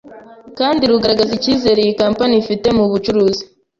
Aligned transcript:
kandi 0.57 0.81
rugaragaza 0.91 1.31
ikizere 1.35 1.79
iyi 1.81 1.93
kopmpanyi 1.99 2.35
ifite 2.39 2.67
mu 2.77 2.83
bucuruzi 2.91 3.43